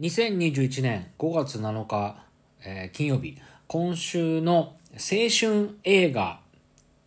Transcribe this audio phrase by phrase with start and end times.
[0.00, 2.16] 2021年5月7日、
[2.64, 6.40] えー金曜日、今週の青春映画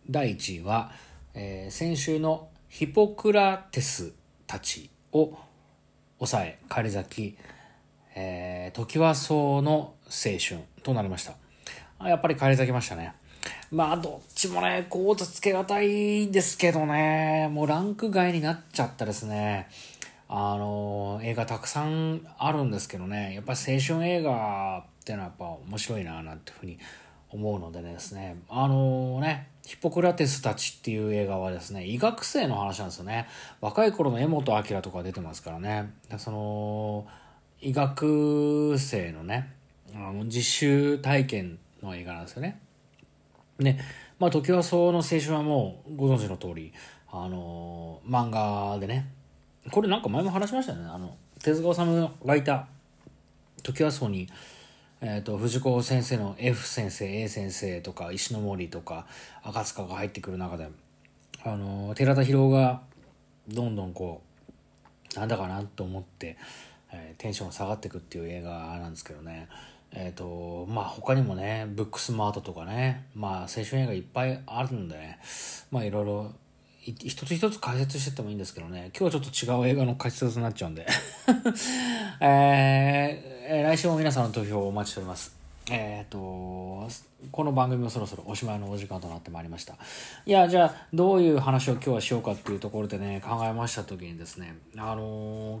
[0.08, 0.90] 第1位は、
[1.34, 4.14] えー先週のヒポクラテス
[4.46, 5.36] たちを
[6.16, 7.36] 抑え、返り咲き、
[8.14, 12.08] えー、時はそうの青春となりました。
[12.08, 13.12] やっぱり返り咲きましたね。
[13.70, 19.68] まあ、どっちもね、こうとつけがたいですけどね、もうランク外になっちゃったですね。
[20.28, 26.78] あの、映画たくさんあるんですけどね、やっぱ青春映画っていうのはやっぱ面白いな、なんていうふうに
[27.30, 33.26] 思うのでですね、あのね、ヒポクラテスたちっていう映画はですね、医学生の話なんですよね。
[33.60, 35.92] 若い頃の江本明とか出てますからね。
[36.18, 37.06] その、
[37.60, 39.52] 医学生のね、
[39.94, 42.60] あの実習体験の映画なんですよね。
[43.58, 43.80] ね、
[44.18, 46.72] まあ、時はその青春はもうご存知の通り、
[47.10, 49.10] あの漫画でね、
[49.70, 50.86] これなんか前も話しましたよね。
[50.88, 52.68] あの、手塚治虫がいた、
[53.62, 54.28] 時はそうに、
[55.00, 59.06] えっ、と、藤子先生の F 先生、A 先生とか、石森とか、
[59.42, 60.68] 赤塚が入ってくる中で、
[61.44, 62.82] あの寺田博が、
[63.48, 64.22] どんどんこ
[65.14, 66.36] う、なんだかなと思って、
[66.92, 69.48] えーテンション下がっていくっていう映画なんですけどね。
[69.92, 75.18] えっ、と、まあ他にもね、ブックスマートとかね、まあ青春映画いっぱいあるんでね、
[75.70, 76.32] まあいろいろ、
[76.96, 80.86] 一つ一つ解説してってもいいんですけどね、今日はちょっと違う映画の解説になっちゃうんで、
[82.20, 85.34] えー来週も皆さんの投票をお待ちしております。
[85.70, 86.18] えっ、と、
[87.30, 89.74] この番組もそろそろおしまいのお時間となってまいりました。
[90.26, 95.60] いや、じゃあ、どういう話を今日はしようかっていうところでね、考えました時にですね、あの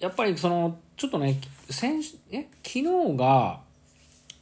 [0.00, 2.00] やっぱりその、ちょっとね、先
[2.32, 3.60] え昨日が、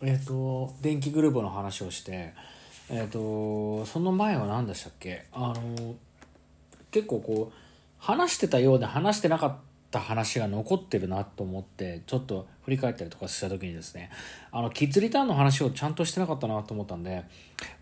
[0.01, 2.33] えっ、と、電気グループの話をして、
[2.91, 5.27] えっ、と、その前は何でしたっけ？
[5.33, 5.94] あの、
[6.91, 7.55] 結構こう、
[7.98, 9.56] 話してたようで話してなかっ
[9.91, 14.11] た話が残ってるなと思って、ちょっと振り返ったりとかした時にですね、
[14.53, 17.25] あの、キッズリターンの話をちゃんとしてなかったなと思ったんで、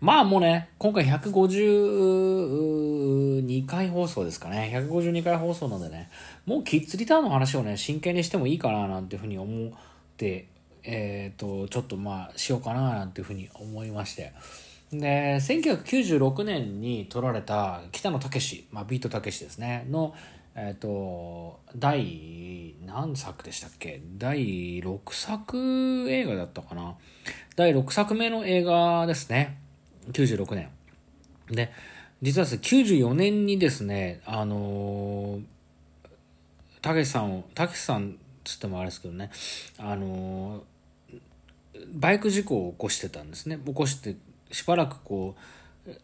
[0.01, 4.73] まあもうね、今回152回放送ですかね。
[4.75, 6.09] 152回放送なんでね、
[6.45, 9.71] もうキッズリターンの話をね、真剣にしてもいいかななんていうふうに思っ
[10.17, 10.47] て、
[10.83, 14.33] えっ、と、ちょっとまあ、しようかななんていうふうに思いまして。
[14.91, 20.15] で、1996年に撮られた北野武、まあ、ビートたけしですね、の、
[20.55, 24.01] えっ、と、第、何作でしたっけ？
[24.17, 26.95] 第6作映画だったかな？
[27.55, 29.59] 第6作目の映画ですね。
[30.11, 30.69] 96年。
[31.51, 31.71] で、
[32.21, 35.43] 実はですね、94年にですね、あのー
[36.81, 39.29] たけしさんを、たけしさんつってもあれですけどね、
[39.77, 40.61] あのー
[41.93, 43.59] バイク事故を起こしてたんですね。
[43.63, 44.15] 起こして、
[44.51, 45.41] しばらくこう、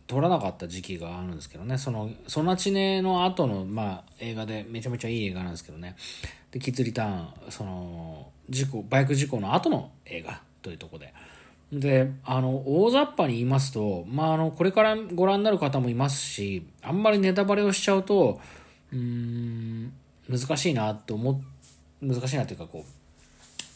[0.07, 5.95] 撮らなかった時期があるんですけどね、その、ソナチネの後の、まあ、映画でめちゃめちゃいい映画なんですけどね、
[6.51, 11.13] で、キッズリターン、その、事故、バイク事故の後の映画というところで、
[11.73, 18.39] で、あの、大雑把に言いますと、まあ、あの、これからご覧になる方もいますし、あんまりネタバレをしちゃうと、
[18.91, 19.91] うん、
[20.29, 21.41] 難しいなと思っ、
[22.01, 22.85] 難しいなというか、こ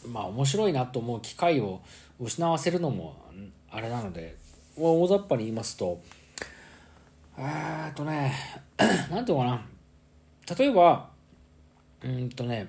[0.04, 1.80] う、まあ、面白いなと思う機会を
[2.20, 3.16] 失わせるのも、
[3.70, 4.36] あれなので、
[4.80, 6.00] 大雑把に言いますと、
[7.36, 8.34] えっとね、
[9.10, 9.66] なんていうのかな、
[10.56, 11.10] 例えば、
[12.04, 12.68] うんとね、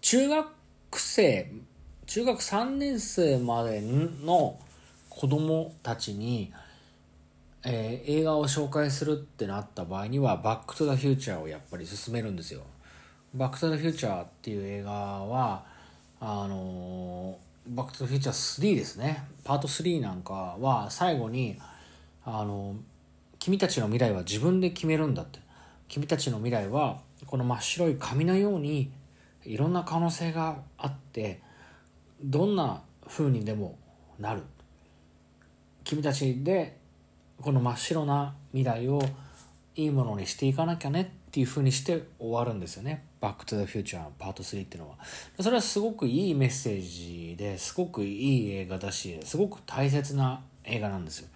[0.00, 0.48] 中学
[0.94, 1.50] 生、
[2.06, 3.82] 中学3年生まで
[4.24, 4.58] の
[5.08, 6.52] 子供たちに、
[7.64, 12.62] えー映画を紹介するってなった場合には、バックトゥザフューチャーをやっぱり勧めるんですよ。
[13.34, 15.64] バックトゥザフューチャーっていう映画は、
[16.20, 19.24] あのーバックトゥフューチャー3ですね。
[19.44, 21.58] パート3なんかは最後に、
[22.24, 22.76] あの
[23.38, 25.38] 君たちの未来は自分で決めるんだって。
[25.88, 28.90] 君たちの未来は、この真っ白い紙のように、
[29.44, 31.40] いろんな可能性があって、
[32.24, 33.78] どんな風にでも
[34.18, 34.42] なる。
[35.84, 36.78] 君たちで
[37.40, 39.02] この真っ白な未来を
[39.74, 43.06] いいものにしていかなきゃねっていう風にして終わるんですよね。
[43.18, 44.96] バックトゥザフューチャーのパート3っていうのは。
[45.40, 51.28] それはすごくいいメッセージですごくいい映画だし、すごく大切な映画なんですよ。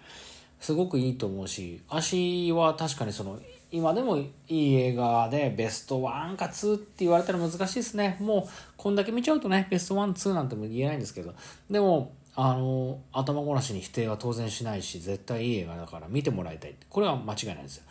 [0.59, 3.39] すごくいいと思うし、足は確かにその、
[3.71, 8.17] 今でもいい映画でベスト1か2って言われたら難しいですね。
[8.19, 11.33] もう、こんだけ見ちゃうとね、ベスト1、2なんても言えないんですけど、
[11.71, 16.75] でも、あの、頭ごなしに否定は当然しないし、絶対いい映画だから見てもらいたい。
[16.87, 17.83] これは間違いないですよ。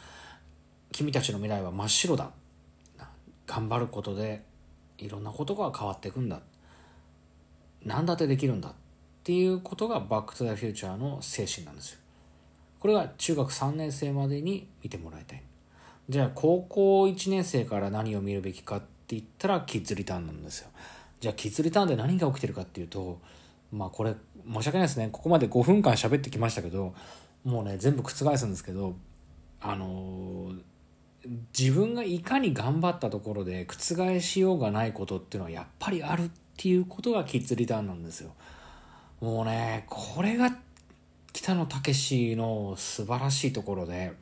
[0.97, 2.31] 君たちの未来は真っ白だ。
[3.47, 4.43] 頑張ることで、
[4.97, 6.41] いろんなことが変わっていくんだ。
[7.85, 8.71] 何だってできるんだ。
[8.71, 8.73] っ
[9.23, 11.99] ていうことがバックトゥザフューチャーの精神なんですよ。
[12.81, 15.43] これが中学3年生までに見てもらいたい。
[16.09, 20.71] じゃあ高校1年生から何を見るべきかって言ったらキッズリターンなんですよ。
[21.21, 23.21] じゃあキッズリターンで何が起きてるかっていうと
[23.71, 24.15] まあこれ
[24.51, 26.95] 申し訳ないですねここまで5分間喋ってきましたけど
[27.45, 28.97] もうね全部覆すんですけど
[29.61, 30.76] あのー
[31.59, 38.33] 自分がいかに頑張ったところで覆しようがないことっていうのはやっぱりあるっていうことがキッズリターンなんですよ。
[39.21, 40.57] もうね、これが
[41.33, 44.13] 北野武の素晴らしいところで、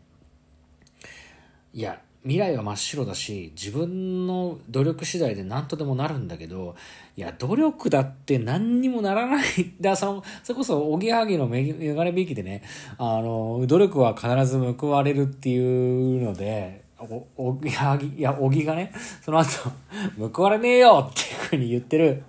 [1.73, 6.75] いや、未来は真っ白だし、自分の努力次第で何とでもなるんだけど、
[7.17, 9.47] いや、努力だって何にもならない。
[9.81, 12.62] だその、それこそ、おぎやはぎのメガネビーキでね、
[12.97, 18.93] あの、努力は必ず報われるっていうので、お、お ぎやぎ、いや、おぎがね、
[19.23, 19.70] その後、
[20.32, 22.23] 報われねえよっていうふうに言ってる、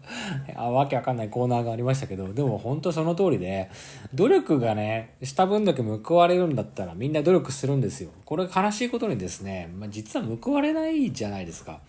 [0.56, 3.69] あわけわかんないコーナーがありましたけど、でも本当その通りで、
[4.13, 8.09] 努力がね、した分だけ報われるんだったらみんな努力するんですよ。
[8.25, 11.79] これ悲しいことにですね、まあ、実は報われないじゃないですか。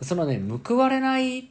[0.00, 1.48] そのね、報われない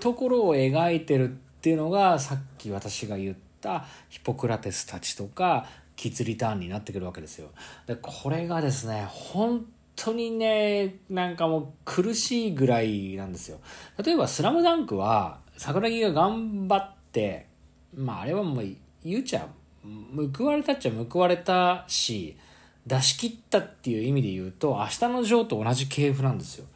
[0.00, 5.66] ところを描いてるっていうのが、さっき私が言ったヒポクラテスたちとか、
[5.96, 7.48] キッズリターンになってくるわけですよ。
[7.86, 9.64] で、これがですね、本
[9.96, 13.58] 当にね、なんかもう苦しいぐらいなんですよ。
[14.04, 17.48] 例えば、スラムダンクは、桜木が頑張って、
[17.94, 18.64] まあ、あれはもう、
[19.02, 19.48] 言うちゃ、
[20.36, 22.36] 報われたっちゃ報われたし、
[22.86, 26.66] 出し切ったっていう意味で言うと、明日のジョーと同じ系譜なんですよ。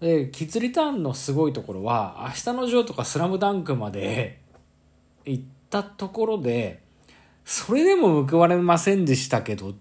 [0.00, 4.40] で、キッズリターンのすごいところは、明日のジョーとかスラムダンクまで
[5.24, 6.82] 行ったところで、
[7.44, 9.74] それでも報われませんでしたけどっ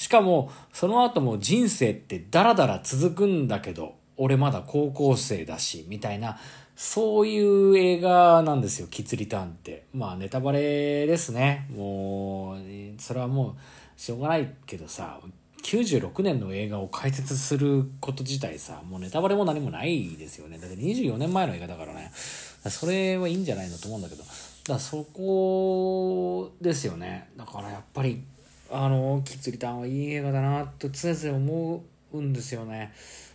[0.00, 6.38] しかも、その後も人生ってダラダラ続くんだけど、俺まだ高校生だし、みたいな、
[6.74, 9.84] そういう映画なんですよ、キッズリターンって。
[9.92, 11.66] まあ、ネタバレですね。
[11.76, 13.56] もう、それはも
[13.98, 15.20] う、しょうがないけどさ、
[15.62, 20.56] 96年の映画を解説すること自体さ、もうネタバレも何もないですよね。
[20.56, 22.10] だって24年前の映画だからね。
[22.14, 24.22] それはいいんじゃないのと思うんだけど。
[24.22, 24.34] だか
[24.72, 27.28] らそこですよね。
[27.36, 28.22] だからやっぱり、
[28.72, 32.92] あの、キッズリターンはいい映画だなと常々思うんですよね。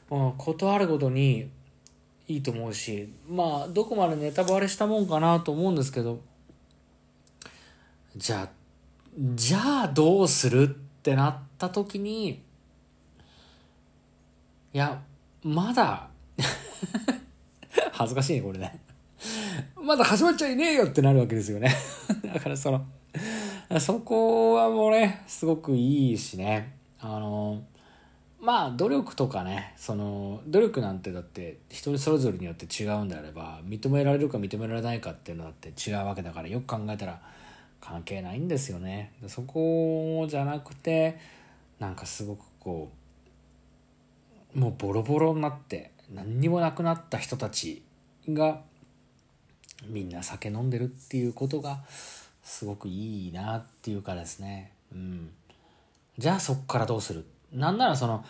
[0.10, 1.50] まあ、ことるごとに
[2.28, 6.22] いいと思うし、まあ、どこまでネタバレしたもんかなと思うんですけど、
[8.16, 8.50] じゃあ、
[9.18, 10.68] じゃあどうするっ
[11.02, 12.42] てなった時に、
[14.74, 15.02] いや、
[15.44, 16.08] まだ
[17.92, 18.80] 恥ずかしいね、これね。
[19.82, 21.74] まだ始まっちゃいねえよってなるわけですよね
[22.34, 22.86] だからその、
[23.80, 26.74] そこはもうね、すごくいいしね。
[27.00, 27.64] あの、
[28.40, 37.20] まあ、努力とかね、その、努力なんてだって人それぞれによって違うんであれば、認められるか認められないかっていうのだって違うわけだから、よく考えたら
[37.82, 39.14] 関係ないんですよね。
[39.28, 41.18] そこじゃなくて、
[41.80, 42.92] なんかすごくこ
[44.56, 47.82] う、もうボロボロになって、何にもなくなった人たち
[48.30, 48.62] が、
[49.88, 51.84] みんな酒飲んでるっていうことが、
[52.46, 54.72] すごくいいなっていうかですね。
[54.94, 55.32] うん。
[56.18, 57.26] じゃあそっからどうする？
[57.52, 58.24] なんならその、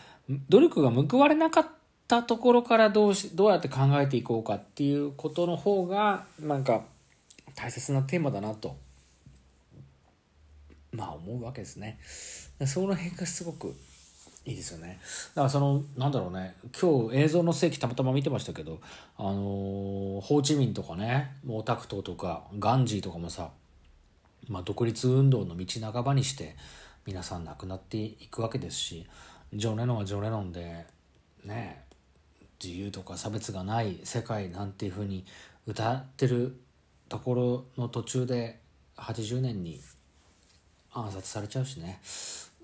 [0.50, 1.67] 努力が報われなかっ
[2.07, 6.81] たところからどうし、どうやって考えていこうかっていうことの方が、なんか、
[7.56, 8.77] 大切なテーマだなと、
[10.91, 12.00] まあ思うわけですね。
[12.65, 13.75] その辺がすごく
[14.45, 15.00] いいですよね。
[15.35, 18.79] だからその、なんだろうね、今日映像の世紀たまたま見てましたけど、
[19.17, 23.50] あのー、ホーチミンとかね、毛沢東とか、ガンジーとかもさ、
[24.50, 26.56] まあ、独立運動の道半ばにして
[27.06, 29.06] 皆さん亡くなっていくわけですし
[29.54, 30.86] ジョン・レノンはジョン・レノンで
[31.44, 31.84] ね
[32.64, 35.25] 自由とか差別がない世界なんていうふうに
[35.68, 36.56] 歌ってる
[37.10, 38.60] ところの途中で
[38.98, 39.82] 80年に
[40.94, 42.00] 暗殺されちゃうしね。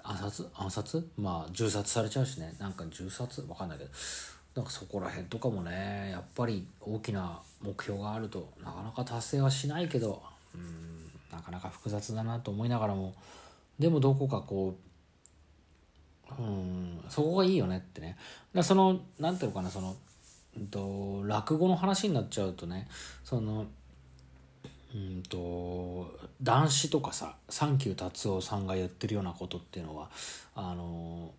[0.04, 0.48] 暗殺？
[0.56, 1.08] 暗殺？
[1.18, 2.56] まあ銃殺されちゃうしね。
[2.60, 3.42] なんか銃殺？
[3.48, 3.90] わかんないけど。
[4.56, 10.22] なんかそこら辺とかもねやっぱり大きな目標があるとなかなか達成はしないけど
[10.56, 11.11] うん。
[11.32, 13.14] なかなか複雑だなと思いながらも
[13.80, 14.92] でもどこかこう
[16.40, 18.18] うんそこがいいよねってね。
[18.54, 19.96] だその何ていうのかなその、
[20.58, 22.88] うんと、落語の話になっちゃうとね
[23.24, 23.66] その
[24.94, 30.10] うんと男子とかさサンキュー達夫さんが言ってるようなことっていうのは
[30.56, 31.32] あの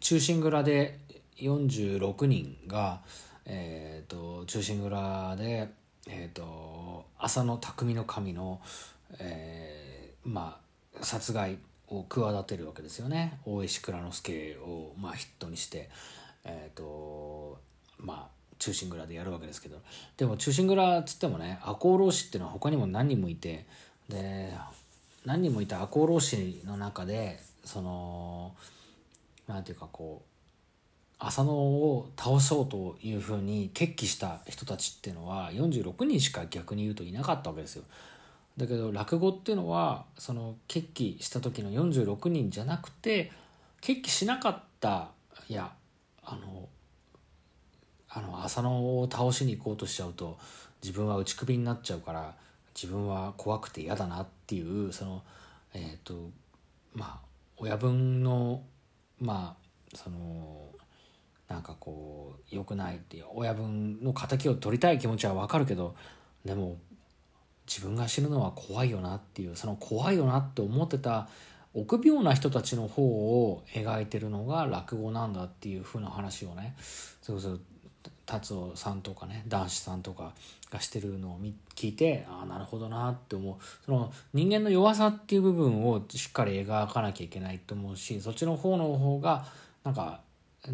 [0.00, 0.98] 中心蔵で
[1.38, 3.00] 46人が、
[3.46, 5.68] えーと中心蔵で
[6.08, 8.60] えーと、浅野匠の神の、
[9.18, 10.58] えー、ま
[10.96, 13.38] あ殺害を企てるわけですよね。
[13.44, 15.90] 大石蔵之介を、まあ、ヒットにして
[16.44, 17.58] えっ、ー、と
[17.98, 19.78] まあ忠臣蔵でやるわけですけど。
[20.16, 23.66] でも忠臣蔵っつってもね赤穂浪士っていうのは他にも何人もいて
[24.08, 24.52] で
[25.24, 28.54] 何人もいた赤穂浪士の中でその
[29.46, 30.31] なんていうかこう
[31.24, 37.84] 浅野を倒そうというふうに決起した人たちっていうのは46人しか逆に言うといなかったわけですよ。
[38.56, 43.32] だけど落語っていうのはその決起した時の46人じゃなくて
[43.80, 45.08] 決起しなかった
[45.48, 45.72] いや
[46.24, 46.68] あの
[48.10, 50.38] あの浅野を倒しに行こうとしちゃうと
[50.82, 52.34] 自分は打ち首になっちゃうから
[52.74, 55.22] 自分は怖くて嫌だなっていうその
[55.72, 56.30] えっ、ー、と
[56.94, 57.26] まあ
[57.56, 58.62] 親分の
[59.18, 60.66] まあその
[61.52, 65.94] なんかこう良くないっていう親分の敵を取りたい気持ちは分かるけど
[66.44, 66.78] でも
[67.68, 71.28] 自分が死ぬのは怖いよなっていうその怖いよなって思ってた
[71.74, 76.74] 臆病な人たちの方を描いてるのが落語なんだっていう風な話をね
[77.20, 77.58] それこそ
[78.24, 80.32] 達夫さんとかね男子さんとか
[80.70, 81.40] がしてるのを
[81.74, 83.56] 聞いてああなるほどなって思う。
[83.84, 89.44] その人間の弱さっていう部分をしっかり描かなきゃいけないと思うしそっちの方の方が
[89.84, 90.20] なんか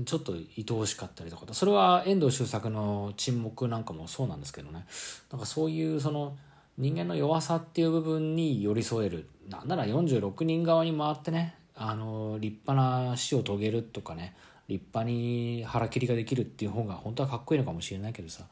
[0.04, 4.84] ちょっと愛おしかったりとかそれは遠藤周作の沈黙なんかもそうなんですけどね。
[5.32, 6.36] なんかそういうその
[6.76, 9.28] 人間の弱さっていう部分に寄り添える。
[9.48, 12.74] なんなら46人側に回ってねあの立派
[13.08, 14.34] な死を遂げるとかね。
[14.68, 18.44] 立派に腹切りができるっていう方が本当はかっこいいのかもしれないけどさ。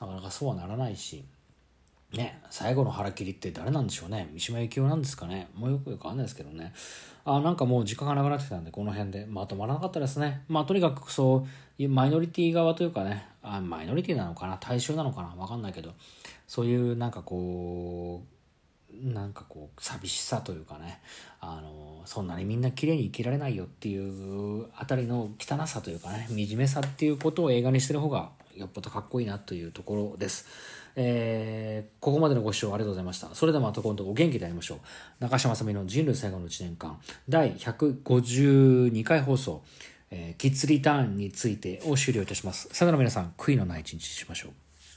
[0.00, 1.24] なかなかそうはならないし。
[2.16, 4.28] ね最後の腹切りって誰なんでしょうね。
[4.32, 5.48] 三島由紀夫なんですかね。
[5.54, 6.72] もうよくよくわかんないですけどね。
[7.24, 9.26] あなんかもう時間がなくなってきたんでこの辺で。
[9.26, 10.42] まとまらなかったですね。
[10.48, 11.46] まあとにかくそ
[11.78, 13.28] うマイノリティ側というかね。
[13.42, 14.56] あマイノリティなのかな。
[14.58, 15.34] 大衆なのかな。
[15.36, 15.92] わかんないけど。
[16.46, 21.00] そういうなんかこうなんかこう寂しさというかね。
[21.40, 26.26] あのそんなにみんな綺麗に生きられないよっていうあたりの汚さというかね。
[26.28, 30.46] 惨めさっていうことを映画にしてる方がよっぽどかっこいいなというところです。
[30.96, 33.28] えー、ここまでのご視聴ありがとうございました。
[33.34, 34.78] それではまた今度お元気で会いましょう。
[35.20, 36.98] 中島さみの人類最後の1年間
[37.28, 39.62] 第152回放送、
[40.10, 42.68] えー、キッズリターンについてを終了いたします。
[42.72, 44.65] さよなら皆さん、悔いのない一日にしましょう。